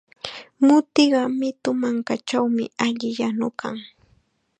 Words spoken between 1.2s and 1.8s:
mitu